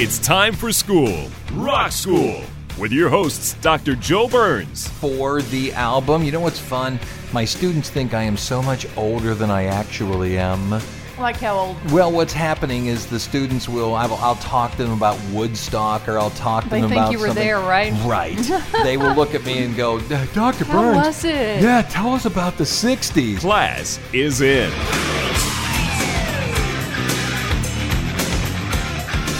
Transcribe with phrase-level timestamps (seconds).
[0.00, 2.42] It's time for school, Rock School,
[2.78, 3.96] with your hosts, Dr.
[3.96, 4.86] Joe Burns.
[4.88, 6.22] for the album.
[6.22, 7.00] You know what's fun?
[7.32, 10.80] My students think I am so much older than I actually am.
[11.18, 11.90] Like how old?
[11.90, 16.16] Well, what's happening is the students will, I'll, I'll talk to them about Woodstock or
[16.16, 17.92] I'll talk to They them think about you were something- there, right?
[18.04, 18.36] Right.
[18.84, 20.64] they will look at me and go, Dr.
[20.64, 21.06] How Burns.
[21.06, 21.60] was it?
[21.60, 23.40] Yeah, tell us about the 60s.
[23.40, 24.70] Class is in.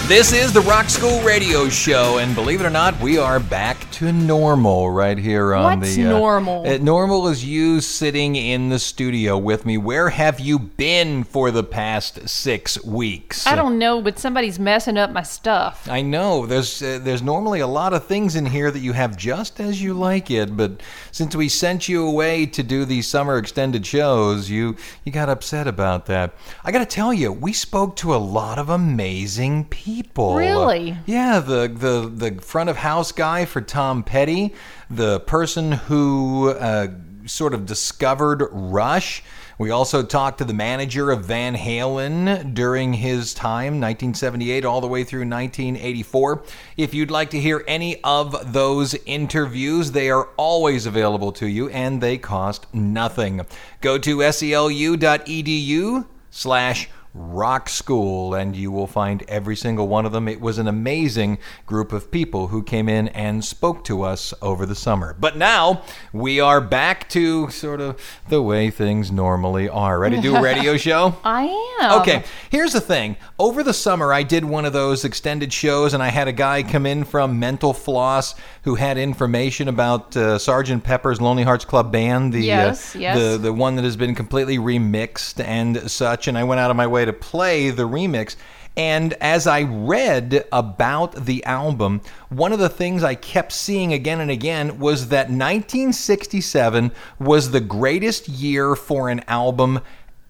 [0.09, 3.88] This is the Rock School Radio Show, and believe it or not, we are back
[3.99, 6.05] to normal right here on What's the.
[6.05, 6.65] uh, normal?
[6.65, 9.77] uh, normal is you sitting in the studio with me.
[9.77, 13.45] Where have you been for the past six weeks?
[13.45, 15.85] I don't know, but somebody's messing up my stuff.
[15.91, 19.17] I know there's uh, there's normally a lot of things in here that you have
[19.17, 20.79] just as you like it, but
[21.11, 25.67] since we sent you away to do these summer extended shows, you you got upset
[25.67, 26.33] about that.
[26.63, 30.35] I got to tell you, we spoke to a lot of amazing people.
[30.37, 30.95] Really?
[31.05, 34.53] Yeah, the the the front of house guy for Tom Petty,
[34.89, 36.87] the person who uh,
[37.25, 39.23] sort of discovered Rush.
[39.57, 44.87] We also talked to the manager of Van Halen during his time, 1978, all the
[44.87, 46.43] way through 1984.
[46.77, 51.69] If you'd like to hear any of those interviews, they are always available to you
[51.69, 53.41] and they cost nothing.
[53.81, 60.27] Go to selu.edu slash rock school and you will find every single one of them
[60.27, 64.65] it was an amazing group of people who came in and spoke to us over
[64.65, 65.81] the summer but now
[66.13, 67.99] we are back to sort of
[68.29, 71.43] the way things normally are ready to do a radio show I
[71.81, 72.01] am.
[72.01, 73.15] Okay, here's the thing.
[73.37, 76.61] Over the summer, I did one of those extended shows, and I had a guy
[76.61, 81.91] come in from Mental Floss who had information about uh, Sergeant Pepper's Lonely Hearts Club
[81.91, 83.17] Band, the Yes, uh, yes.
[83.17, 86.27] the the one that has been completely remixed and such.
[86.27, 88.35] And I went out of my way to play the remix.
[88.77, 94.21] And as I read about the album, one of the things I kept seeing again
[94.21, 99.81] and again was that 1967 was the greatest year for an album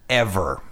[0.10, 0.64] ever.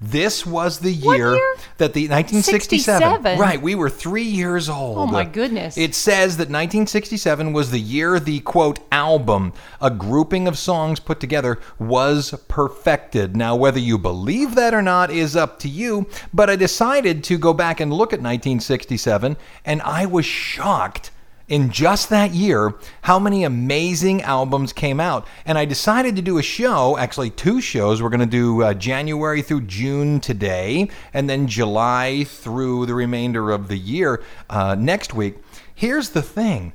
[0.00, 1.54] This was the year, year?
[1.78, 3.00] that the 1967.
[3.00, 3.38] 67?
[3.38, 4.96] Right, we were three years old.
[4.96, 5.76] Oh, my goodness.
[5.76, 11.18] It says that 1967 was the year the quote album, a grouping of songs put
[11.18, 13.36] together, was perfected.
[13.36, 17.36] Now, whether you believe that or not is up to you, but I decided to
[17.36, 21.10] go back and look at 1967, and I was shocked
[21.48, 25.26] in just that year how many amazing albums came out.
[25.44, 28.02] And I decided to do a show, actually, two shows.
[28.02, 33.50] We're going to do uh, January through June today, and then July through the remainder
[33.50, 35.36] of the year uh, next week.
[35.74, 36.72] Here's the thing.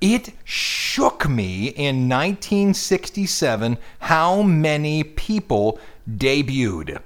[0.00, 5.78] It shook me in 1967 how many people
[6.08, 7.00] debuted.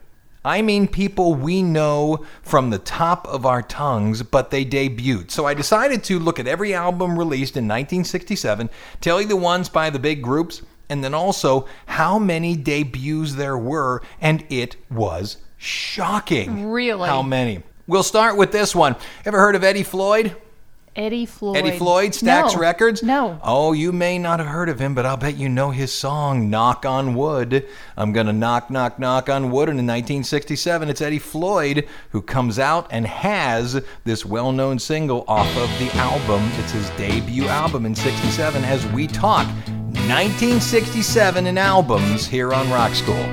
[0.44, 5.30] I mean people we know from the top of our tongues, but they debuted.
[5.30, 9.68] So I decided to look at every album released in 1967, tell you the ones
[9.68, 15.36] by the big groups, and then also how many debuts there were, and it was
[15.58, 16.70] shocking.
[16.70, 17.08] Really?
[17.08, 17.62] How many?
[17.86, 18.96] We'll start with this one.
[19.26, 20.36] Ever heard of Eddie Floyd?
[20.96, 21.56] Eddie Floyd.
[21.56, 22.60] Eddie Floyd, Stax No.
[22.60, 23.02] Records?
[23.02, 23.40] No.
[23.44, 26.50] Oh, you may not have heard of him, but I'll bet you know his song,
[26.50, 27.66] Knock on Wood.
[27.96, 29.68] I'm going to knock, knock, knock on wood.
[29.68, 35.24] And in 1967, it's Eddie Floyd who comes out and has this well known single
[35.28, 36.42] off of the album.
[36.58, 42.94] It's his debut album in 67 as we talk 1967 in albums here on Rock
[42.94, 43.24] School.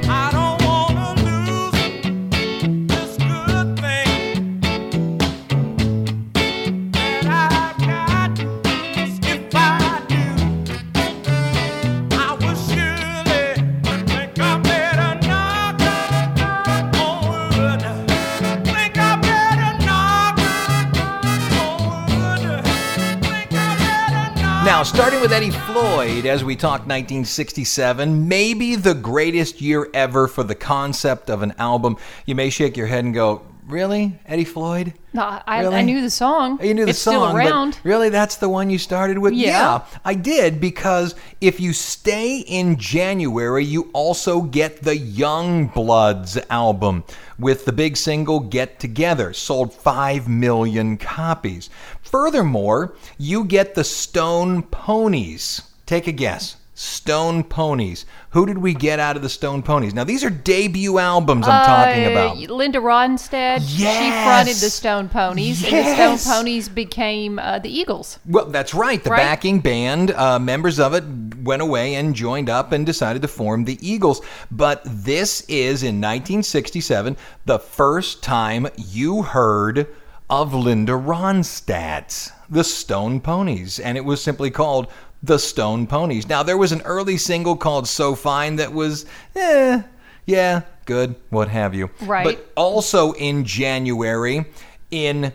[25.27, 31.29] With Eddie Floyd, as we talk 1967, maybe the greatest year ever for the concept
[31.29, 31.97] of an album.
[32.25, 34.17] You may shake your head and go, Really?
[34.25, 34.93] Eddie Floyd?
[35.11, 36.57] No, I, I knew the song.
[36.63, 37.77] You knew the it's song, still but around.
[37.83, 39.33] really, that's the one you started with.
[39.33, 39.83] Yeah.
[40.05, 47.03] I did because if you stay in January, you also get the Young Bloods album
[47.37, 51.69] with the big single "Get Together," sold five million copies.
[52.11, 55.61] Furthermore, you get the Stone Poneys.
[55.85, 56.55] Take a guess.
[56.73, 58.05] Stone Poneys.
[58.31, 59.93] Who did we get out of the Stone Poneys?
[59.95, 62.37] Now, these are debut albums I'm talking Uh, about.
[62.37, 63.61] Linda Ronstadt.
[63.65, 63.97] Yes.
[63.97, 68.19] She fronted the Stone Poneys, and the Stone Poneys became uh, the Eagles.
[68.27, 69.03] Well, that's right.
[69.03, 69.17] The Right?
[69.17, 71.03] backing band, uh, members of it
[71.43, 74.21] went away and joined up and decided to form the Eagles.
[74.51, 79.87] But this is in 1967 the first time you heard
[80.29, 84.87] of Linda Ronstadt, the Stone Poneys, and it was simply called
[85.23, 86.27] the Stone Poneys.
[86.27, 89.81] Now there was an early single called "So Fine" that was, eh,
[90.25, 91.89] yeah, good, what have you.
[92.01, 92.23] Right.
[92.23, 94.45] But also in January,
[94.91, 95.33] in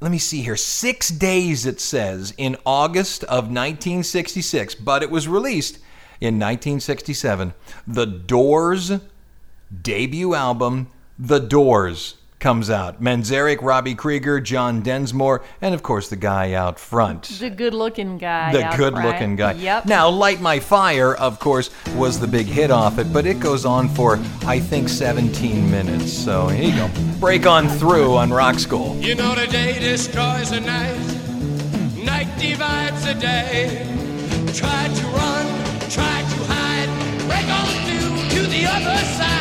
[0.00, 5.28] let me see here, six days it says in August of 1966, but it was
[5.28, 5.76] released
[6.20, 7.54] in 1967.
[7.86, 8.92] The Doors
[9.80, 13.00] debut album, The Doors, comes out.
[13.00, 17.22] Manzarek, Robbie Krieger, John Densmore, and of course the guy out front.
[17.38, 18.52] The good-looking guy.
[18.52, 19.52] The out good looking guy.
[19.52, 19.86] Yep.
[19.86, 23.64] Now, Light My Fire, of course, was the big hit off it, but it goes
[23.64, 26.12] on for, I think, 17 minutes.
[26.12, 26.90] So here you go.
[27.20, 28.96] Break on through on Rock School.
[28.96, 30.98] You know the day destroys the night,
[32.04, 33.86] night divides the day.
[34.52, 35.46] Try to run,
[35.88, 36.90] try to hide,
[37.28, 39.31] break on through to the other side,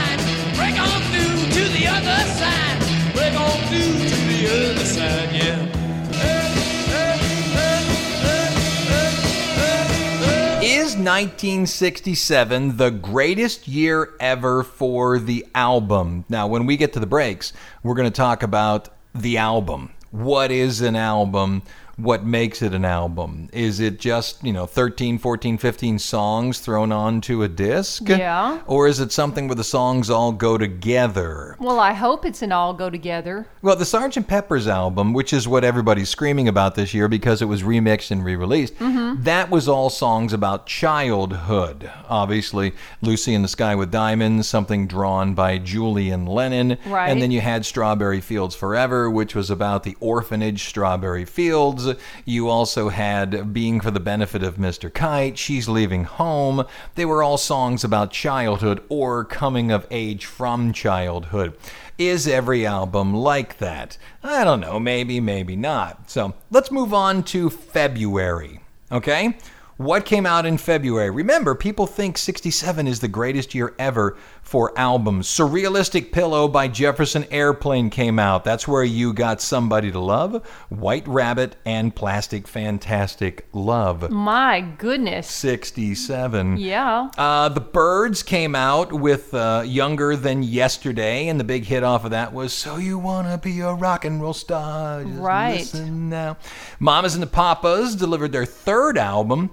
[10.63, 16.25] Is 1967 the greatest year ever for the album?
[16.29, 19.91] Now, when we get to the breaks, we're going to talk about the album.
[20.11, 21.63] What is an album?
[21.97, 23.49] What makes it an album?
[23.53, 28.07] Is it just, you know, 13, 14, 15 songs thrown onto a disc?
[28.07, 28.61] Yeah.
[28.65, 31.55] Or is it something where the songs all go together?
[31.59, 33.45] Well, I hope it's an all go together.
[33.61, 34.27] Well, the Sgt.
[34.27, 38.23] Pepper's album, which is what everybody's screaming about this year because it was remixed and
[38.25, 39.23] re released, Mm-hmm.
[39.23, 41.91] that was all songs about childhood.
[42.09, 46.77] Obviously, Lucy in the Sky with Diamonds, something drawn by Julian Lennon.
[46.85, 47.09] Right.
[47.09, 51.80] And then you had Strawberry Fields Forever, which was about the orphanage Strawberry Fields.
[52.25, 54.93] You also had Being for the Benefit of Mr.
[54.93, 56.65] Kite, She's Leaving Home.
[56.95, 61.55] They were all songs about childhood or coming of age from childhood.
[61.97, 63.97] Is every album like that?
[64.23, 66.09] I don't know, maybe, maybe not.
[66.09, 68.61] So let's move on to February,
[68.91, 69.37] okay?
[69.77, 71.09] What came out in February?
[71.09, 74.15] Remember, people think 67 is the greatest year ever
[74.51, 75.29] for albums.
[75.29, 78.43] Surrealistic Pillow by Jefferson Airplane came out.
[78.43, 84.11] That's where you got Somebody to Love, White Rabbit, and Plastic Fantastic Love.
[84.11, 85.29] My goodness.
[85.29, 86.57] 67.
[86.57, 87.11] Yeah.
[87.17, 92.03] Uh, the Byrds came out with uh, Younger Than Yesterday, and the big hit off
[92.03, 95.05] of that was So You Wanna Be a Rock and Roll Star?
[95.05, 95.59] Just Right.
[95.59, 96.35] Listen now.
[96.77, 99.51] Mamas and the Papas delivered their third album.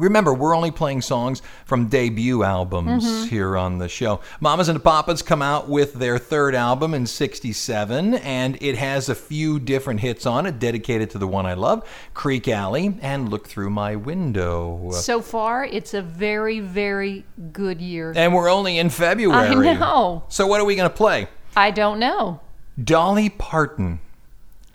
[0.00, 3.28] Remember, we're only playing songs from debut albums Mm-hmm.
[3.28, 4.20] here on the show.
[4.40, 9.14] Mamas and Papas come out with their third album in 67, and it has a
[9.14, 13.46] few different hits on it dedicated to the one I love, Creeque Alley, and Look
[13.46, 14.90] Through My Window.
[14.92, 18.12] So far, it's a very, very good year.
[18.16, 19.48] And we're only in February.
[19.48, 20.24] I know.
[20.28, 21.28] So what are we going to play?
[21.54, 22.40] I don't know.
[22.82, 24.00] Dolly Parton.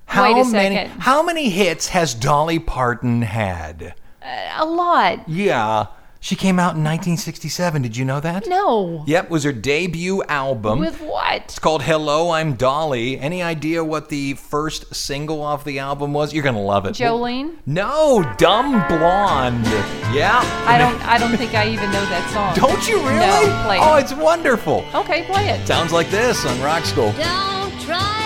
[0.08, 1.00] How Wait a many second.
[1.02, 3.96] how many hits has Dolly Parton had?
[4.26, 5.28] Uh, a lot.
[5.30, 5.88] Yeah.
[6.26, 7.84] She came out in 1967.
[7.84, 8.48] Did you know that?
[8.48, 9.04] No.
[9.06, 10.80] Yep, was her debut album.
[10.80, 11.44] With what?
[11.44, 13.20] it's called Hello, I'm Dolly.
[13.20, 16.34] Any idea what the first single off the album was?
[16.34, 16.96] You're going to love it.
[16.96, 17.58] Jolene?
[17.68, 19.68] No, Dumb Blonde.
[20.12, 20.42] Yeah.
[20.66, 21.00] I don't.
[21.08, 22.56] I don't think I even know that song.
[22.56, 23.20] Don't you really?
[23.20, 23.62] No.
[23.66, 24.84] Play oh, it's wonderful.
[24.96, 25.68] Okay, play it.
[25.68, 27.12] Sounds like this on Rock School.
[27.12, 28.25] Don't try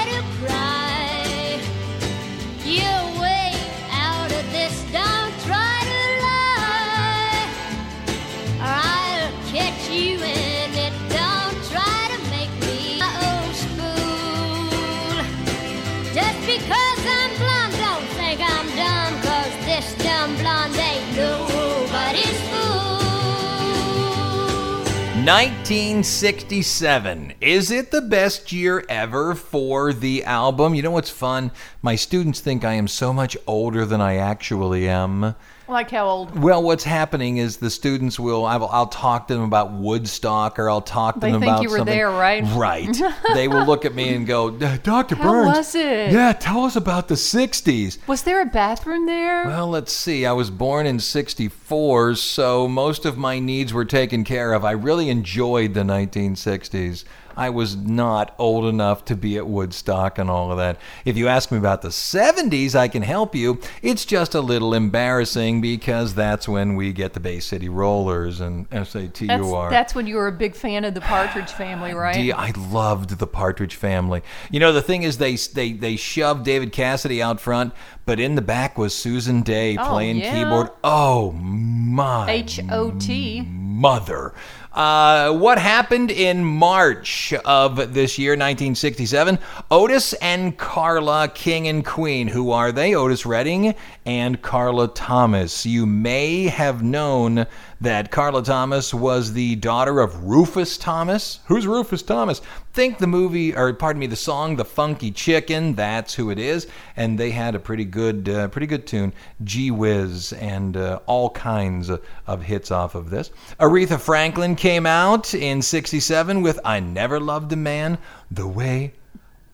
[25.29, 27.33] 1967.
[27.39, 30.73] Is it the best year ever for the album?
[30.73, 31.51] You know what's fun?
[31.83, 35.35] My students think I am so much older than I actually am.
[35.69, 36.39] Like how old?
[36.39, 40.69] Well, what's happening is the students will I'll, I'll talk to them about Woodstock or
[40.69, 41.95] I'll talk to They them think about you were something.
[41.95, 42.43] there, right?
[42.55, 43.01] Right.
[43.33, 45.15] they will look at me and go, "Dr.
[45.15, 49.45] How Burns, was it?" Yeah, tell us about the '60s." Was there a bathroom there?
[49.45, 50.25] Well, let's see.
[50.25, 54.65] I was born in 64, so most of my needs were taken care of.
[54.65, 57.03] I really enjoyed the 1960s.
[57.39, 60.77] I was not old enough to be at Woodstock and all of that.
[61.05, 63.59] If you ask me about the 70s, I can help you.
[63.81, 68.67] It's just a little embarrassing because that's when we get the Bay City Rollers and
[68.69, 69.69] that's, SATUR.
[69.69, 72.13] that's when you were a big fan of the Partridge Family, right?
[72.15, 74.21] D- I loved the Partridge Family.
[74.51, 77.73] You know, the thing is, they they they shoved David Cassidy out front,
[78.05, 80.33] but in the back was Susan Dey Oh, playing yeah.
[80.33, 80.69] keyboard.
[80.83, 83.41] Oh my H O T.
[83.41, 84.33] mother.
[84.71, 89.39] Uh, what happened in March of this year, 1967?
[89.71, 92.27] Otis and Carla, King and Queen.
[92.27, 92.93] Who are they?
[92.93, 93.73] Otis Redding
[94.05, 95.65] and Carla Thomas.
[95.65, 97.47] You may have known
[97.81, 101.39] that Carla Thomas was the daughter of Rufus Thomas.
[101.45, 102.41] Who's Rufus Thomas?
[102.73, 106.67] Think the movie, or pardon me, the song "The Funky Chicken." That's who it is,
[106.95, 111.31] and they had a pretty good, uh, pretty good tune, "Gee Whiz," and uh, all
[111.31, 113.31] kinds of, of hits off of this.
[113.59, 117.97] Aretha Franklin came out in '67 with "I Never Loved a Man
[118.29, 118.93] the Way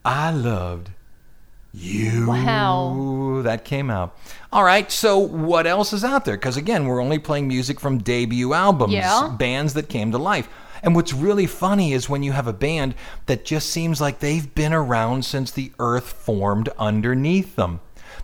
[0.03, 0.89] I Loved."
[1.71, 2.27] You.
[2.27, 3.41] Wow.
[3.43, 4.17] That came out.
[4.51, 6.37] All right, so what else is out there?
[6.37, 9.29] Because again, we're only playing music from debut albums, Yeah.
[9.37, 10.49] bands that came to life.
[10.81, 12.95] And what's really funny is when you have a band
[13.27, 17.79] that just seems like they've been around since the earth formed underneath them.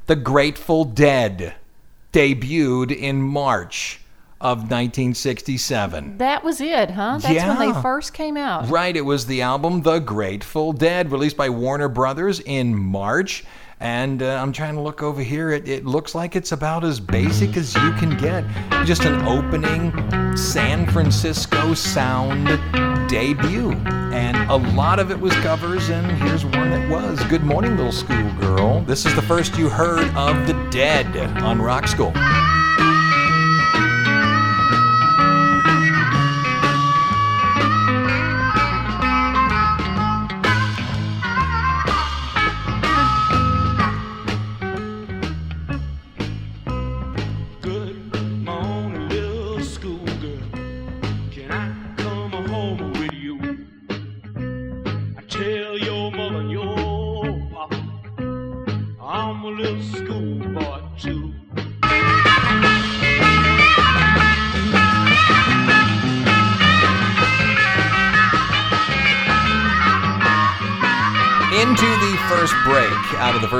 [0.07, 1.53] The Grateful Dead
[2.13, 4.00] debuted in March
[4.41, 6.17] of 1967.
[6.17, 7.19] That was it, huh?
[7.21, 8.69] That's when they first came out.
[8.69, 13.43] Right, it was the album The Grateful Dead, released by Warner Brothers in March.
[13.79, 15.49] And uh, I'm trying to look over here.
[15.49, 18.43] It, it looks like it's about as basic as you can get.
[18.85, 19.91] Just an opening
[20.37, 22.47] San Francisco sound
[23.09, 23.71] debut.
[24.11, 27.91] And a lot of it was covers, and here's one that was Good Morning, Little
[27.91, 28.81] Schoolgirl.
[28.81, 32.11] This is the first you heard of The Dead on Rock School.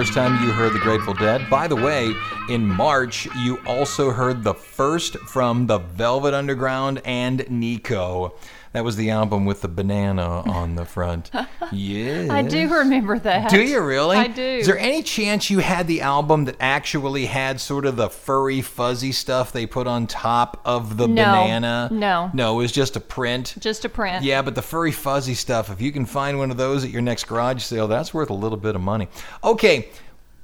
[0.01, 1.47] First time you heard the Grateful Dead.
[1.47, 2.15] By the way,
[2.49, 8.33] in March, you also heard the first from the Velvet Underground and Nico.
[8.73, 11.29] That was the album with the banana on the front.
[11.73, 12.27] Yeah.
[12.29, 13.49] I do remember that.
[13.49, 14.17] Do you really?
[14.17, 14.41] I do.
[14.41, 18.59] Is there any chance you had the album that actually had sort of the furry,
[18.59, 21.23] fuzzy stuff they put on top of the No.
[21.23, 21.87] banana?
[21.89, 22.29] No.
[22.33, 23.55] No, it was just a print.
[23.57, 24.25] Just a print.
[24.25, 27.01] Yeah, but the furry fuzzy stuff, if you can find one of those at your
[27.01, 29.07] next garage sale, that's worth a little bit of money.
[29.41, 29.87] Okay,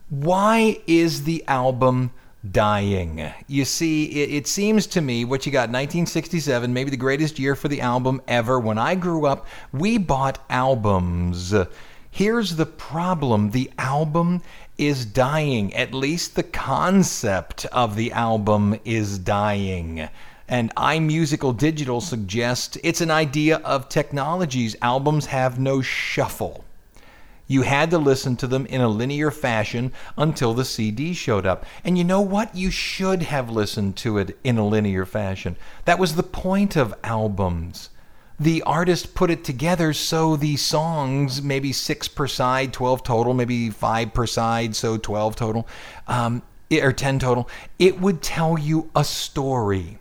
[0.09, 2.11] why is the album
[2.51, 3.31] dying?
[3.47, 7.55] You see, it, it seems to me what you got 1967, maybe the greatest year
[7.55, 8.59] for the album ever.
[8.59, 11.53] When I grew up, we bought albums.
[12.09, 14.41] Here's the problem the album
[14.77, 15.73] is dying.
[15.73, 20.09] At least the concept of the album is dying.
[20.47, 24.75] And iMusician Digital suggests it's an idea of technologies.
[24.81, 26.63] Albums have no shuffle.
[27.47, 31.65] You had to listen to them in a linear fashion until the CD showed up.
[31.83, 32.53] And you know what?
[32.53, 35.55] You should have listened to it in a linear fashion.
[35.85, 37.89] That was the point of albums.
[38.39, 43.71] The artist put it together so the songs, maybe six per side, 12 total, maybe
[43.71, 45.67] five per side, so 12 total,
[46.07, 47.49] um, or 10 total,
[47.79, 49.97] it would tell you a story.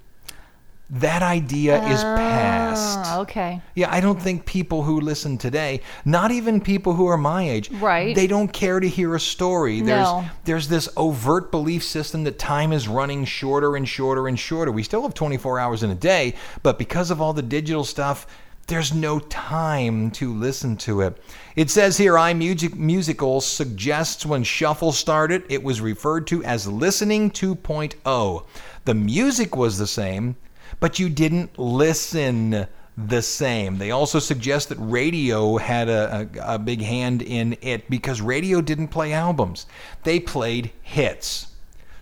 [0.88, 2.98] That idea is past.
[3.02, 3.60] Ah, okay.
[3.74, 7.70] Yeah, I don't think people who listen today, not even people who are my age,
[7.72, 8.14] Right.
[8.14, 9.80] They don't care to hear a story.
[9.80, 10.24] There's No.
[10.44, 14.70] there's this overt belief system that time is running shorter and shorter and shorter.
[14.70, 18.24] We still have 24 hours in a day, but because of all the digital stuff,
[18.68, 21.16] there's no time to listen to it.
[21.56, 27.30] It says here iMusic Musical suggests when Shuffle started, it was referred to as listening
[27.32, 28.44] 2.0.
[28.84, 30.36] The music was the same,
[30.80, 32.66] but you didn't listen
[32.96, 33.78] the same.
[33.78, 38.60] They also suggest that radio had a, a, a big hand in it because radio
[38.60, 39.66] didn't play albums,
[40.04, 41.48] they played hits.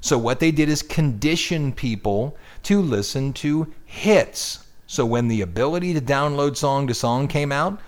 [0.00, 4.66] So what they did is condition people to listen to hits.
[4.87, 7.81] So when the ability to download song to song came out,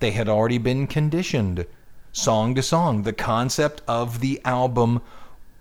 [0.00, 1.66] they had already been conditioned
[2.12, 3.02] song to song.
[3.02, 5.00] The concept of the album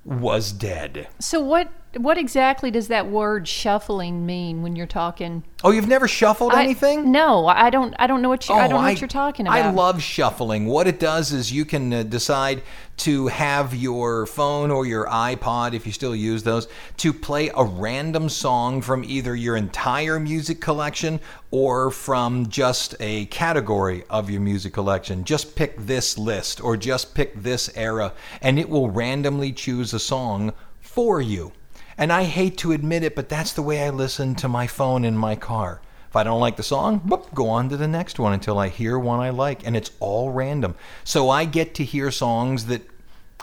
[0.04, 1.08] was dead.
[1.20, 5.44] So what what exactly does that word shuffling mean when you're talking?
[5.64, 7.12] Oh, you've never shuffled I- anything?
[7.12, 7.94] no, I don't.
[8.00, 8.56] I don't know what you.
[8.56, 9.58] I Oh, don't know what you're talking about.
[9.58, 10.66] I love shuffling.
[10.68, 12.64] What it does is you can uh, decide
[12.98, 16.68] to have your phone or your iPod, if you still use those,
[16.98, 21.20] to play a random song from either your entire music collection
[21.52, 25.24] or from just a category of your music collection.
[25.24, 30.00] Just pick this list or just pick this era, and it will randomly choose a
[30.00, 31.52] song for you.
[32.02, 35.06] And I hate to admit it, but that's the way I listen to my phone
[35.06, 35.82] in my car.
[36.10, 38.70] If I don't like the song, whoop, go on to the next one until I
[38.70, 39.68] hear one I like.
[39.68, 40.74] And it's all random.
[41.04, 42.82] So I get to hear songs that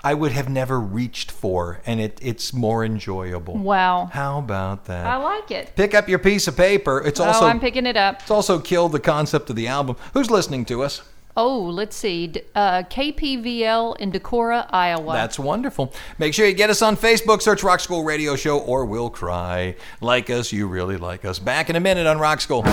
[0.03, 3.57] I would have never reached for, and it, it's more enjoyable.
[3.57, 4.07] Wow.
[4.07, 5.07] How about that?
[5.07, 5.77] I like it.
[5.77, 7.01] Pick up your piece of paper.
[7.07, 8.23] It's oh, also oh, I'm picking it up.
[8.23, 9.95] it's also killed the concept of the album.
[10.15, 11.03] Who's listening to us?
[11.41, 12.33] Oh, let's see.
[12.53, 15.13] Uh, KPVL in Decorah, Iowa.
[15.13, 15.95] That's wonderful.
[16.19, 19.77] Make sure you get us on Facebook, search Rock School Radio Show, or we'll cry.
[20.01, 21.39] Like us, you really like us.
[21.39, 22.65] Back in a minute on Rock School.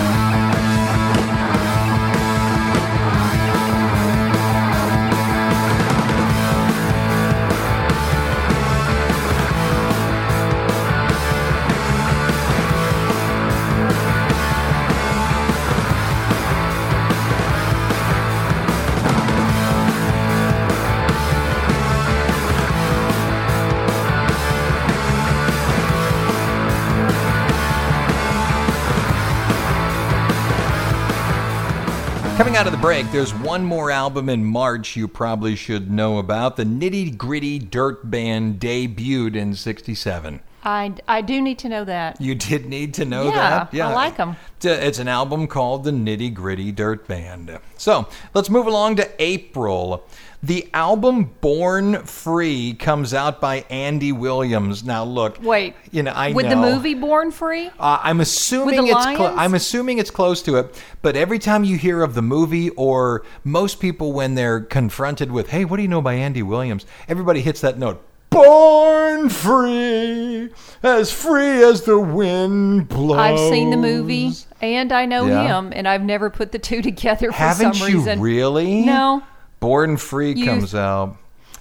[32.56, 36.16] Coming out of the break, there's one more album in March you probably should know
[36.16, 36.56] about.
[36.56, 40.40] The Nitty Gritty Dirt Band debuted in 67.
[40.64, 42.18] I, I do need to know that.
[42.18, 43.74] You did need to know Yeah, that?
[43.74, 44.36] Yeah, I like them.
[44.62, 47.58] it's an album called The Nitty Gritty Dirt Band.
[47.76, 50.06] So let's move along to April.
[50.46, 54.84] The album Born Free comes out by Andy Williams.
[54.84, 55.38] Now, look.
[55.42, 55.74] Wait.
[55.90, 57.66] You know, I With the movie Born Free?
[57.80, 61.76] Uh, I'm assuming it's clo- I'm assuming it's close to it, but every time you
[61.76, 65.88] hear of the movie, or most people when they're confronted with, "Hey, what do you
[65.88, 68.00] know by Andy Williams?" Everybody hits that note.
[68.30, 70.50] Born free,
[70.84, 73.18] as free as the wind blows.
[73.18, 75.58] I've seen the movie and I know Yeah.
[75.58, 78.20] him, and I've never put the two together for Haven't some you reason.
[78.20, 78.82] really?
[78.84, 79.22] No.
[79.60, 81.16] Born Free You- comes out.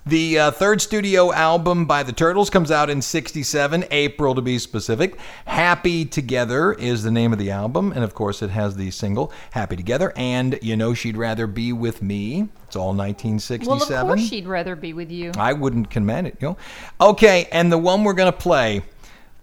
[0.08, 4.60] The uh, third studio album by the Turtles comes out in 67, April to be
[4.60, 5.17] specific.
[5.45, 7.91] Happy Together is the name of the album.
[7.91, 11.73] And of course, it has the single Happy Together and You Know She'd Rather Be
[11.73, 12.47] With Me.
[12.67, 13.67] It's all 1967.
[13.67, 15.31] Well, of course she'd rather be with you.
[15.39, 16.58] I wouldn't command it, you know.
[17.01, 18.84] Okay, and the one we're going to play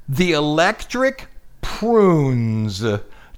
[0.09, 1.27] The Electric
[1.61, 2.85] Prunes.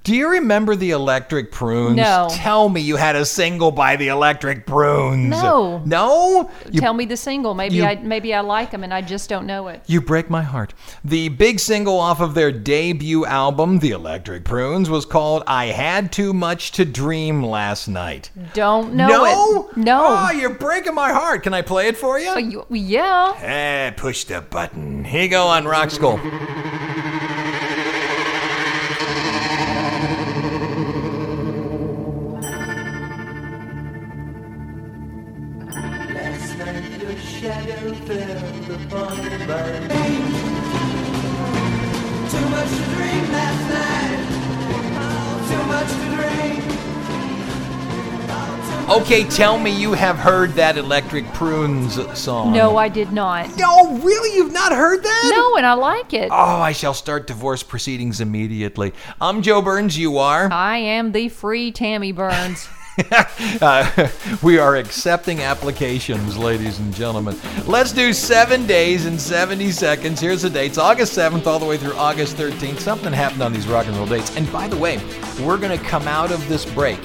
[0.05, 1.95] Do you remember the Electric Prunes?
[1.97, 2.27] No.
[2.29, 5.31] Tell me you had a single by the Electric Prunes.
[5.31, 5.81] No.
[5.83, 6.51] No?
[6.71, 7.55] You, Tell me the single.
[7.55, 9.81] Maybe you- I maybe I like them and I just don't know it.
[9.87, 10.75] you break my heart.
[11.03, 16.11] The big single off of their debut album, The Electric Prunes, was called I Had
[16.11, 18.29] Too Much to Dream Last Night.
[18.53, 19.69] Don't know no?
[19.71, 19.77] it.
[19.77, 20.05] No.
[20.07, 21.41] Oh, you're breaking my heart.
[21.41, 22.29] Can I play it for you?
[22.29, 23.33] Oh, you- yeah.
[23.41, 25.03] Eh, push the button.
[25.03, 26.19] Here you go on Rock School.
[48.95, 52.53] Okay, tell me you have heard that Electric Prunes song.
[52.53, 53.57] No, I did not.
[53.57, 54.37] No, really?
[54.37, 55.31] You've not heard that?
[55.35, 56.29] No, and I like it.
[56.31, 58.93] Oh, I shall start divorce proceedings immediately.
[59.19, 59.97] I'm Joe Burns.
[59.97, 60.49] You are.
[60.49, 62.69] I am the free Tammy Burns.
[63.61, 64.07] Uh,
[64.41, 67.37] we are accepting applications, ladies and gentlemen.
[67.65, 70.21] Let's do seven days and 70 seconds.
[70.21, 72.79] Here's the dates August 7th all the way through August 13th.
[72.79, 74.33] Something happened on these rock and roll dates.
[74.37, 75.01] And by the way,
[75.41, 76.99] we're going to come out of this break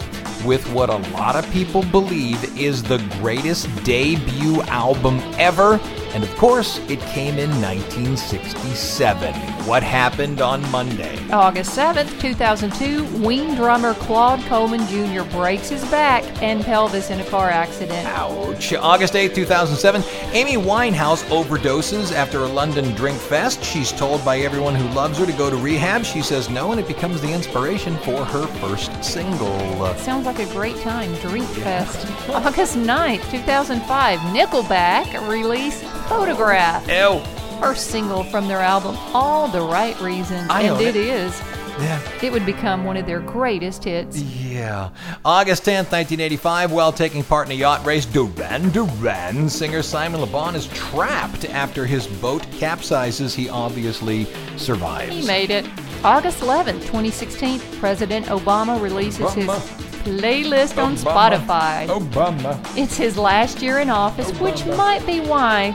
[0.45, 5.79] with what a lot of people believe is the greatest debut album ever.
[6.13, 9.33] And of course, it came in 1967.
[9.65, 11.17] What happened on Monday?
[11.31, 15.23] August 7th, 2002, Ween drummer Claude Coleman Jr.
[15.37, 18.09] breaks his back and pelvis in a car accident.
[18.09, 18.73] Ouch.
[18.73, 20.03] August 8th, 2007,
[20.35, 23.63] Amy Winehouse overdoses after a London drink fest.
[23.63, 26.05] She's told by everyone who loves her to go to rehab.
[26.05, 29.95] She says no, and it becomes the inspiration for her first single.
[29.99, 31.15] Sounds like a great time.
[31.17, 32.07] Drink Fest.
[32.31, 36.89] August 9th, 2005, Nickelback release Photograph.
[36.89, 37.21] Ew.
[37.61, 41.07] first single from their album All the Right Reasons, I and it it.
[41.07, 41.41] is.
[41.79, 42.01] Yeah.
[42.21, 44.21] It would become one of their greatest hits.
[44.21, 44.91] Yeah.
[45.25, 50.27] August 10th, 1985, while taking part in a yacht race, Duran Duran singer Simon Le
[50.27, 53.33] Bon is trapped after his boat capsizes.
[53.33, 55.15] He obviously survives.
[55.15, 55.65] He made it.
[56.03, 59.61] August 11th, 2016, President Obama releases his Obama.
[60.03, 61.87] playlist on Spotify.
[61.87, 62.59] Obama.
[62.77, 65.73] It's his last year in office, which might be why,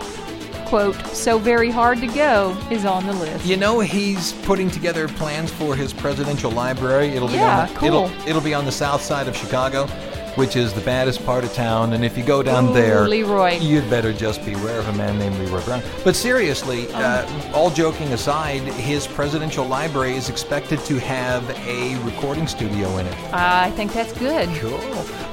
[0.65, 3.45] quote, so very hard to go is on the list.
[3.45, 7.07] You know he's putting together plans for his presidential library.
[7.09, 7.87] It'll be Yeah, on the, cool.
[7.87, 9.87] it'll it'll be on the south side of Chicago,
[10.35, 11.93] which is the baddest part of town.
[11.93, 13.57] And if you go down Ooh, there, Leroy.
[13.59, 15.81] you'd better just beware of a man named Leroy Brown.
[16.03, 17.01] But seriously, Um.
[17.03, 23.05] uh, all joking aside, his presidential library is expected to have a recording studio in
[23.07, 23.15] it.
[23.33, 24.49] I think that's good.
[24.59, 24.79] Cool.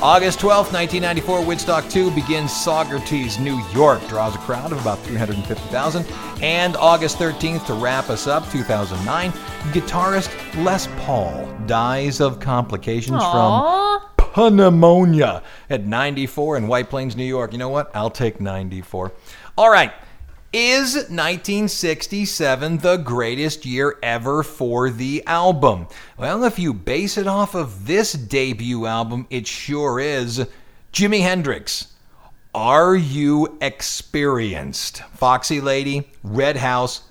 [0.02, 4.00] August 12th, 1994, Woodstock 2 begins Saugerties, New York.
[4.08, 6.04] Draws a crowd of about 350,000.
[6.42, 9.30] And August 13th, to wrap us up, 2009,
[9.72, 10.30] guitarist
[10.64, 14.00] Les Paul dies of complications Aww.
[14.00, 17.52] from pneumonia at 94 in White Plains, New York.
[17.52, 17.90] You know what?
[17.94, 19.12] I'll take 94.
[19.56, 19.92] All right.
[20.52, 25.88] Is 1967 the greatest year ever for the album?
[26.18, 30.46] Well, if you base it off of this debut album, it sure is.
[30.92, 31.94] Jimi Hendrix,
[32.54, 35.02] Are You Experienced?
[35.14, 37.02] Foxy Lady, Red House,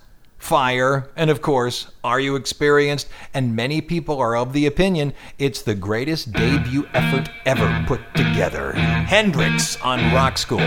[0.42, 3.08] Fire, and of course, Are You Experienced?
[3.32, 8.72] And many people are of the opinion it's the greatest debut effort ever put together.
[8.72, 10.58] Hendrix on Rock School.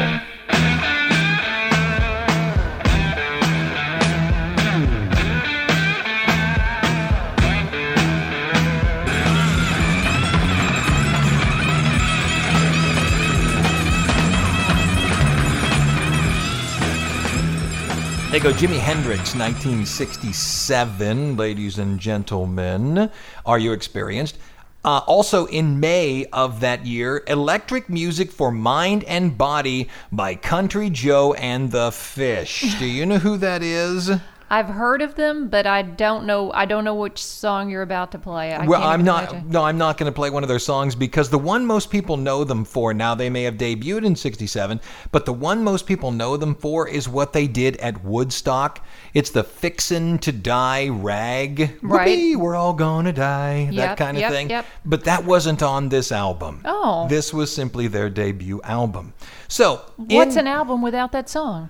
[18.35, 23.09] They go Jimi Hendrix, 1967, ladies and gentlemen.
[23.45, 24.37] Are you experienced?
[24.83, 30.89] Uh, also in May of that year, Electric Music for Mind and Body by Country
[30.89, 32.77] Joe and the Fish.
[32.77, 34.11] Do you know who that is?
[34.49, 36.51] I've heard of them, but I don't know.
[36.51, 38.53] I don't know which song you're about to play.
[38.53, 39.31] I well, I'm not.
[39.31, 39.49] imagine.
[39.49, 42.15] No, I'm not going to play one of their songs because the one most people
[42.15, 44.79] know them for now they may have debuted in '67,
[45.12, 48.86] but the one most people know them for is what they did at Woodstock.
[49.15, 51.79] It's the "Fixin' to Die" rag.
[51.81, 52.36] Right.
[52.38, 53.69] We're all gonna die.
[53.73, 54.49] that kind of yep, thing.
[54.49, 54.65] yep.
[54.86, 56.62] But that wasn't on this album.
[56.65, 57.08] Oh.
[57.08, 59.13] This was simply their debut album.
[59.47, 61.69] So, What's in- an album without that song?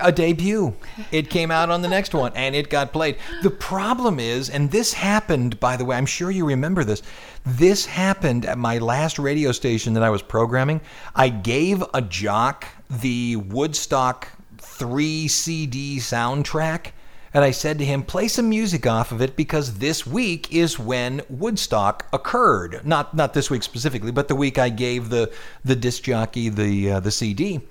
[0.00, 0.74] A debut.
[1.12, 3.16] It came out on the next one and it got played.
[3.42, 7.02] The problem is, and this happened, by the way, I'm sure you remember this.
[7.44, 10.80] This happened at my last radio station that I was programming.
[11.14, 16.92] I gave a jock the Woodstock 3 CD soundtrack.
[17.34, 20.78] And I said to him, play some music off of it because this week is
[20.78, 22.82] when Woodstock occurred.
[22.84, 25.32] Not not this week specifically, but the week I gave the
[25.64, 27.62] the disc jockey the uh, the CD.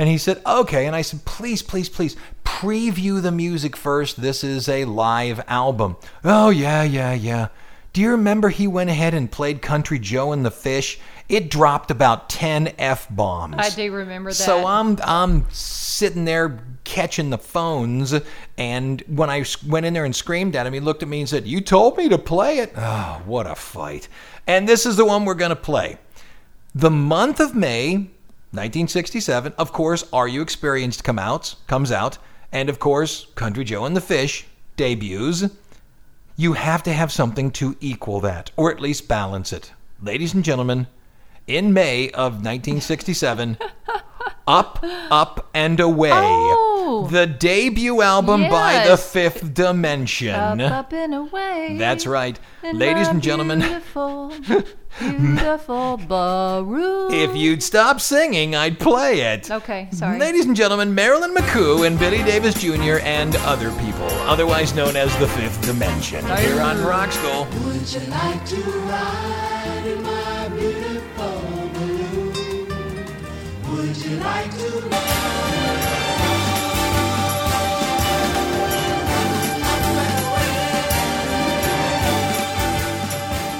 [0.00, 0.86] And he said, okay.
[0.86, 4.22] And I said, please, please, please, preview the music first.
[4.22, 5.98] This is a live album.
[6.24, 7.48] Oh, yeah, yeah, yeah.
[7.92, 10.98] Do you remember he went ahead and played Country Joe and the Fish?
[11.28, 13.56] It dropped about 10 F bombs.
[13.58, 14.36] I do remember that.
[14.36, 18.14] So I'm I'm sitting there catching the phones,
[18.56, 21.28] and when I went in there and screamed at him, he looked at me and
[21.28, 24.08] said, "You told me to play it." Oh, what a fight!
[24.46, 25.98] And this is the one we're going to play.
[26.74, 28.08] The month of May,
[28.52, 29.54] 1967.
[29.58, 32.18] Of course, Are You Experienced come out, comes out,
[32.52, 35.44] and of course, Country Joe and the Fish debuts.
[36.36, 39.72] You have to have something to equal that, or at least balance it.
[40.02, 40.86] Ladies and gentlemen,
[41.46, 43.58] in May of 1967,
[44.46, 47.06] Up, Up, and Away, Oh.
[47.08, 50.60] the debut album by the Fifth Dimension.
[50.60, 51.76] Up, up and away.
[51.78, 52.36] That's right.
[52.64, 53.60] in Ladies and gentlemen,
[54.98, 59.50] Beautiful, beautiful if you'd stop singing, I'd play it.
[59.50, 60.18] Okay, sorry.
[60.18, 62.98] Ladies and gentlemen, Marilyn McCoo and Billy Davis Jr.
[63.02, 67.46] and other people, otherwise known as the Fifth Dimension, here on Rock School.
[67.64, 73.06] Would you like to ride in my beautiful balloon?
[73.70, 74.80] Would you like to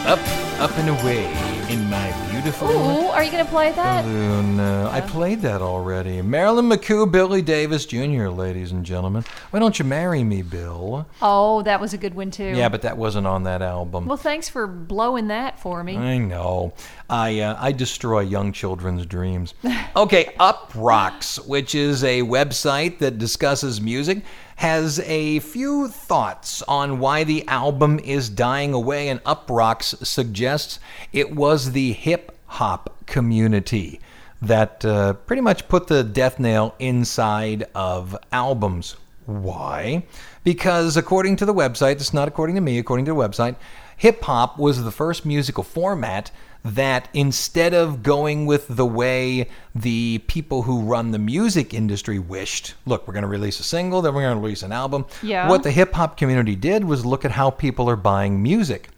[0.07, 0.19] Up,
[0.61, 1.25] up and away
[1.71, 4.05] in my beautiful Ooh, are you going to play that?
[4.05, 4.61] balloon.
[4.61, 6.21] Uh, I played that already.
[6.21, 9.25] Marilyn McCoo, Billy Davis Jr., ladies and gentlemen.
[9.53, 11.07] Why don't you marry me, Bill?
[11.23, 12.45] Oh, that was a good one too.
[12.45, 14.05] Yeah, but that wasn't on that album.
[14.05, 15.97] Well, thanks for blowing that for me.
[15.97, 16.75] I know.
[17.11, 19.55] I uh, I destroy young children's dreams.
[19.97, 24.23] Okay, Uproxx, which is a website that discusses music,
[24.55, 30.79] has a few thoughts on why the album is dying away, and Uproxx suggests
[31.13, 34.01] it was the hip hop community
[34.41, 38.97] that uh, pretty much put the death nail inside of albums.
[39.27, 40.05] Why?
[40.45, 43.57] Because according to the website, it's not according to me, according to the website,
[43.97, 46.31] hip hop was the first musical format
[46.65, 52.75] that instead of going with the way the people who run the music industry wished,
[52.87, 55.07] look, we're going to release a single, then we're going to release an album.
[55.23, 55.49] Yeah.
[55.49, 58.89] What the hip hop community did was look at how people are buying music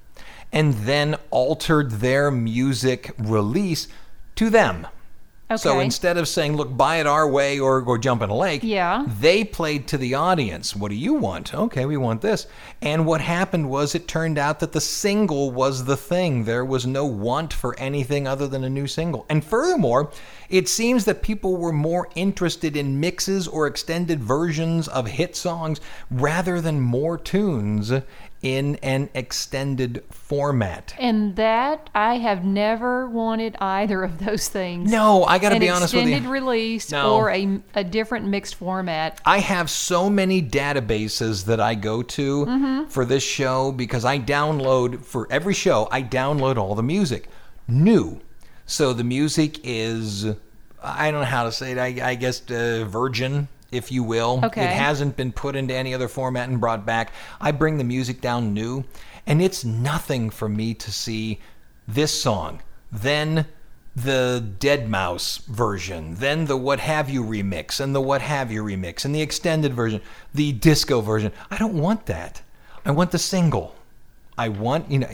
[0.52, 3.88] and then altered their music release
[4.36, 4.86] to them.
[5.56, 8.62] So instead of saying, look, buy it our way or go jump in a lake,
[8.62, 9.04] Yeah.
[9.20, 10.74] they played to the audience.
[10.76, 11.54] What do you want?
[11.54, 12.46] Okay, we want this.
[12.80, 16.44] And what happened was it turned out that the single was the thing.
[16.44, 19.26] There was no want for anything other than a new single.
[19.28, 20.10] And furthermore,
[20.48, 25.80] it seems that people were more interested in mixes or extended versions of hit songs
[26.10, 27.92] rather than more tunes
[28.42, 30.94] in an extended format.
[30.98, 34.90] And that I have never wanted either of those things.
[34.90, 36.10] No, I got to be honest with you.
[36.10, 37.14] extended release No.
[37.14, 39.20] or a, a different mixed format.
[39.24, 42.84] I have so many databases that I go to Mm-hmm.
[42.88, 45.86] for this show because I download for every show.
[45.92, 47.28] I download all the music
[47.68, 48.20] new,
[48.66, 50.26] so the music is
[50.82, 51.78] I don't know how to say it.
[51.78, 54.40] I, I guess uh, virgin, if you will.
[54.44, 54.62] Okay.
[54.62, 57.12] It hasn't been put into any other format and brought back.
[57.40, 58.84] I bring the music down new,
[59.26, 61.40] and it's nothing for me to see
[61.88, 63.46] this song, then
[63.94, 69.04] the deadmau5 version, then the What Have You remix, and the What Have You remix,
[69.04, 70.00] and the extended version,
[70.32, 71.32] the disco version.
[71.50, 72.42] I don't want that.
[72.84, 73.74] I want the single.
[74.38, 75.08] I want, you know,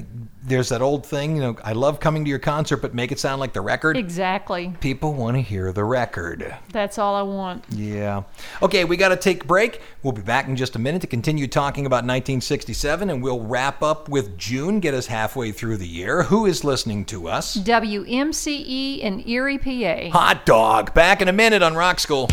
[0.44, 3.18] there's that old thing, you know, I love coming to your concert, but make it
[3.18, 3.96] sound like the record.
[3.96, 4.72] Exactly.
[4.81, 6.54] People want to hear the record.
[6.72, 7.64] That's all I want.
[7.70, 8.22] Yeah.
[8.62, 9.83] Okay, we got to take a break.
[10.04, 13.83] We'll be back in just a minute to continue talking about 1967, and we'll wrap
[13.83, 16.22] up with June, get us halfway through the year.
[16.22, 17.57] Who is listening to us?
[17.57, 20.16] WMCE in Erie, PA.
[20.16, 20.94] Hot dog.
[20.94, 22.28] Back in a minute on Rock School.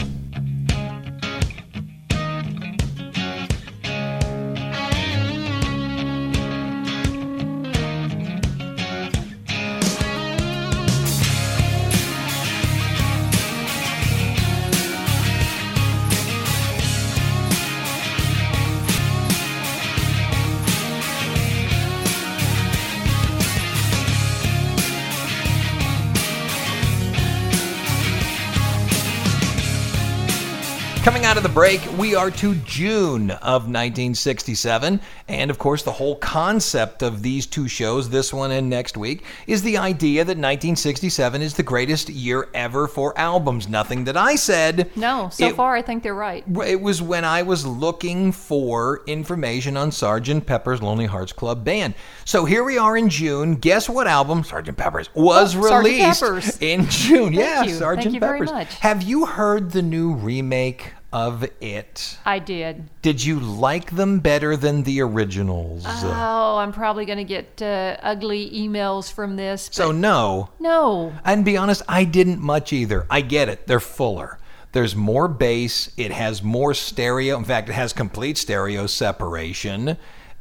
[31.55, 34.99] Break, we are to June of 1967.
[35.29, 39.23] And of course, the whole concept of these two shows, this one and next week,
[39.47, 43.69] is the idea that 1967 is the greatest year ever for albums.
[43.69, 44.91] Nothing that I said.
[44.97, 46.43] No, so It- far I think they're right.
[46.67, 50.45] It was when I was looking for information on Sgt.
[50.45, 51.93] Pepper's Lonely Hearts Club Band.
[52.25, 53.55] So here we are in June.
[53.55, 54.75] Guess what album, Sgt.
[54.75, 55.77] Pepper's, was Oh, Sgt.
[55.77, 56.57] released Pepper's.
[56.59, 57.31] in June?
[57.31, 57.75] yeah, you.
[57.79, 57.95] Sgt.
[58.03, 58.51] Thank you very Pepper's.
[58.51, 58.73] much.
[58.81, 62.17] Have you heard the new remake of it?
[62.25, 62.89] I did.
[63.01, 65.85] Did you like them better than the originals?
[65.87, 69.69] Oh, I'm probably going to get uh, ugly emails from this.
[69.71, 70.49] so no.
[70.59, 71.13] no.
[71.23, 73.07] And be honest, I didn't much either.
[73.09, 73.65] I get it.
[73.65, 74.39] They're fuller.
[74.73, 75.89] There's more bass.
[75.95, 77.37] It has more stereo.
[77.37, 79.95] In fact, it has complete stereo separation.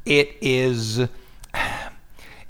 [0.05, 0.99] It is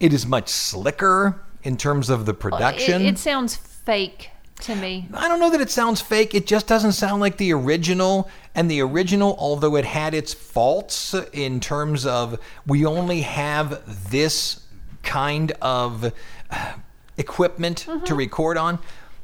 [0.00, 3.02] it is much slicker in terms of the production.
[3.02, 4.30] It, it sounds fake
[4.64, 5.08] to me.
[5.12, 6.34] I don't know that it sounds fake.
[6.34, 8.28] It just doesn't sound like the original.
[8.54, 14.62] And the original, although it had its faults in terms of we only have this
[15.02, 16.12] kind of
[16.50, 16.72] uh,
[17.16, 18.78] equipment to record on,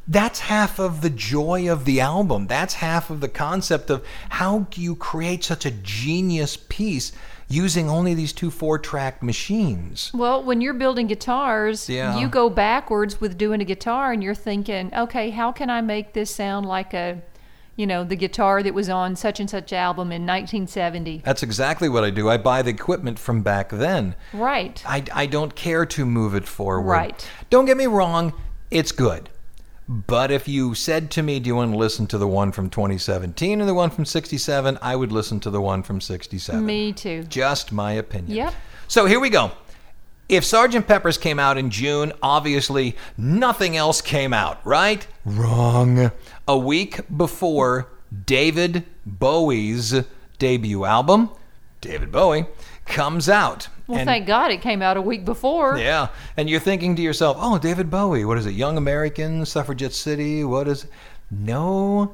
[0.06, 2.46] that's half of the joy of the album.
[2.46, 7.12] That's half of the concept of how do you create such a genius piece
[7.50, 10.10] using only these two four track machines.
[10.14, 12.16] Well, when you're building guitars, Yeah.
[12.18, 16.12] you go backwards with doing a guitar and you're thinking, okay, how can I make
[16.14, 17.20] this sound like a,
[17.74, 21.22] you know, the guitar that was on such and such album in 1970?
[21.24, 22.28] That's exactly what I do.
[22.30, 24.14] I buy the equipment from back then.
[24.32, 24.82] Right.
[24.86, 26.88] I, I don't care to move it forward.
[26.92, 27.28] Right.
[27.50, 28.32] Don't get me wrong,
[28.70, 29.28] it's good.
[29.92, 32.70] But if you said to me, do you want to listen to the one from
[32.70, 36.64] 2017 or the one from 67, I would listen to the one from 67.
[36.64, 37.24] Me too.
[37.24, 38.36] Just my opinion.
[38.36, 38.54] Yep.
[38.86, 39.50] So here we go.
[40.28, 40.86] If Sgt.
[40.86, 45.04] Pepper's came out in June, obviously nothing else came out, right?
[45.24, 46.12] Wrong.
[46.46, 47.88] A week before
[48.26, 50.04] David Bowie's
[50.38, 51.30] debut album,
[51.80, 52.46] David Bowie,
[52.86, 53.66] comes out.
[53.90, 55.76] Well, And- thank God it came out a week before.
[55.78, 58.52] yeah, and you're thinking to yourself, "Oh, David Bowie, what is it?
[58.54, 60.86] Young American, Suffragette City, what is?"
[61.30, 62.12] No,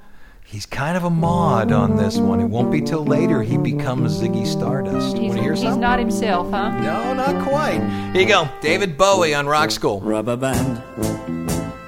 [0.48, 2.38] He's kind of a mod on this one.
[2.38, 5.16] It won't be till later he becomes Ziggy Stardust.
[5.18, 5.80] He's, Want to hear he's something?
[5.80, 6.70] not himself, huh?
[6.82, 7.80] No, not quite.
[8.12, 8.48] Here you go.
[8.60, 10.00] David Bowie on Rock School.
[10.02, 10.80] Rubber band.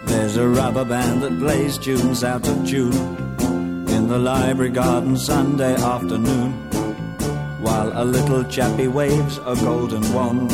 [0.06, 2.92] There's a rubber band that plays tunes out of tune
[3.88, 6.52] in the library garden Sunday afternoon
[7.68, 10.50] while a little chappie waves a golden wand.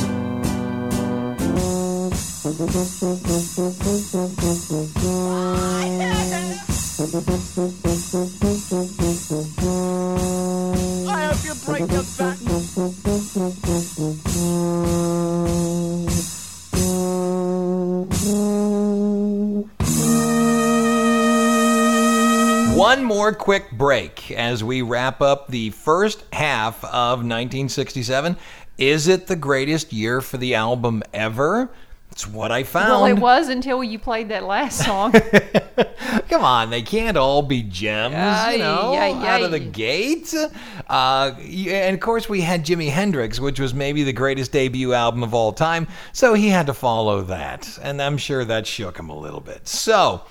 [24.54, 28.36] As we wrap up the first half of 1967.
[28.78, 31.70] Is it the greatest year for the album ever?
[32.12, 32.90] It's what I found.
[32.90, 35.12] Well, it was until you played that last song.
[36.28, 40.32] Come on, they can't all be gems, Ay, you know, ay, out of the gate.
[40.88, 45.24] Uh, and of course, we had Jimi Hendrix, which was maybe the greatest debut album
[45.24, 49.08] of all time, so he had to follow that, and I'm sure that shook him
[49.08, 49.66] a little bit.
[49.66, 50.22] So.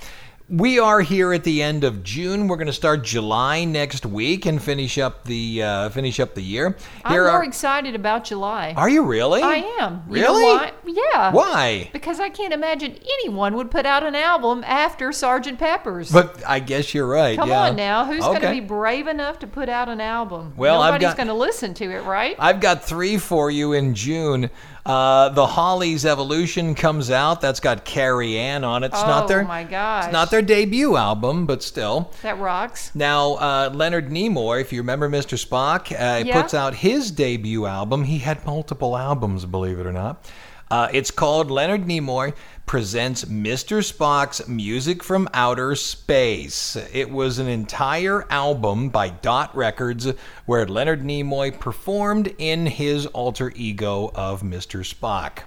[0.49, 2.49] We are here at the end of June.
[2.49, 6.41] We're going to start July next week and finish up the uh, finish up the
[6.41, 6.75] year.
[7.05, 8.73] I'm more are, excited about July.
[8.75, 9.41] are you really?
[9.41, 10.03] I am.
[10.09, 10.41] You Really?
[10.41, 10.71] know why?
[10.85, 11.31] Yeah.
[11.31, 11.89] Why?
[11.93, 16.11] Because I can't imagine anyone would put out an album after Sergeant Pepper's.
[16.11, 17.37] But I guess you're right.
[17.37, 17.61] Come yeah.
[17.61, 20.53] on now, who's going to be brave enough to put out an album?
[20.57, 22.35] Well, nobody's got- going to listen to it, right?
[22.37, 24.49] I've got three for you in June.
[24.85, 27.39] Uh, the Hollies Evolution comes out.
[27.39, 28.87] That's got Carrie Anne on it.
[28.87, 30.05] It's not Oh, their my gosh.
[30.05, 32.11] It's not their debut album, but still.
[32.21, 32.91] that rocks.
[32.93, 35.37] Now, uh, Leonard Nimoy, if you remember Mr.
[35.41, 36.41] Spock, uh, Yeah.
[36.41, 38.03] puts out his debut album.
[38.03, 40.25] He had multiple albums, believe it or not.
[40.73, 42.33] Uh, it's called Leonard Nimoy
[42.65, 43.83] Presents Mr.
[43.83, 46.75] Spock's Music from Outer Space.
[46.91, 50.11] It was an entire album by Dot Records
[50.47, 54.81] where Leonard Nimoy performed in his alter ego of Mr.
[54.83, 55.43] Spock.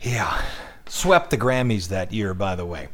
[0.00, 0.40] Yeah.
[0.88, 2.88] Swept the Grammys that year, by the way.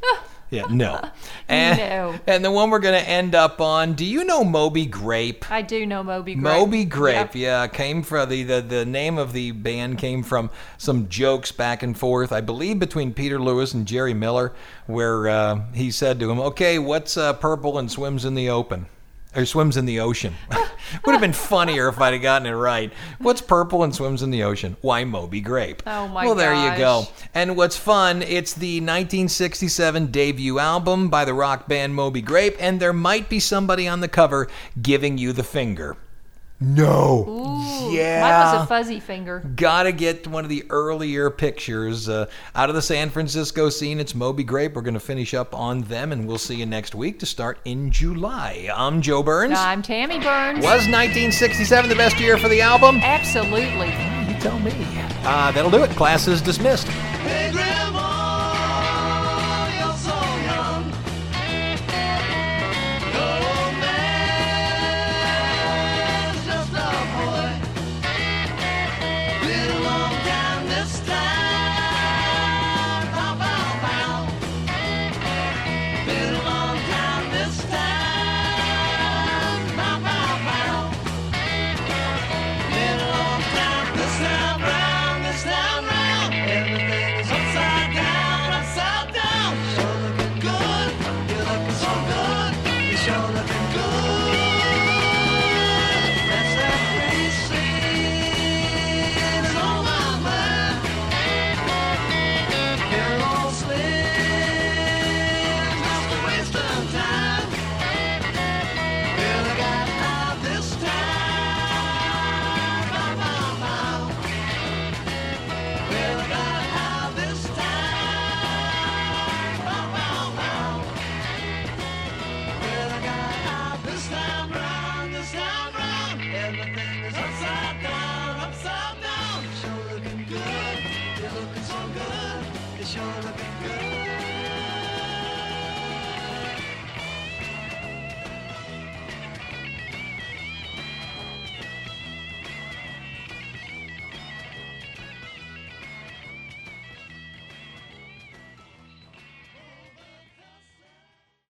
[0.51, 1.01] Yeah, no.
[1.49, 2.15] And, No.
[2.27, 5.51] and the one we're going to end up on, do you know Moby Grape?
[5.51, 6.43] I do know Moby Grape.
[6.43, 7.35] Moby Grape, Yep.
[7.37, 11.83] yeah, came from the, the the name of the band came from some jokes back
[11.83, 14.53] and forth, I believe, between Peter Lewis and Jerry Miller,
[14.87, 18.87] where uh, he said to him, "Okay, what's uh, purple and swims in the open?"
[19.37, 20.35] Or swims in the ocean.
[21.05, 22.93] Would have been funnier if I'd have gotten it right.
[23.19, 24.77] What's purple and swims in the ocean?
[24.81, 25.83] Why Moby Grape?
[25.87, 27.05] Oh, my Well, there you go.
[27.35, 32.81] And what's fun, it's the 1967 debut album by the rock band Moby Grape, and
[32.81, 34.49] there might be somebody on the cover
[34.81, 35.97] giving you the finger.
[36.61, 37.25] No.
[37.29, 38.21] Ooh, Yeah.
[38.21, 39.45] Mine was a fuzzy finger.
[39.55, 44.01] Gotta get one of the earlier pictures uh, out of the San Francisco scene.
[44.01, 44.75] It's Moby Grape.
[44.75, 47.59] We're going to finish up on them, and we'll see you next week to start
[47.65, 48.69] in July.
[48.75, 49.57] I'm Joe Burns.
[49.57, 50.59] I'm Tammy Burns.
[50.59, 52.97] Was 1967 the best year for the album?
[53.03, 53.87] Absolutely.
[54.33, 54.73] You tell me.
[55.25, 55.91] Uh, that'll do it.
[55.91, 56.89] Class is dismissed.
[56.89, 57.53] Hey,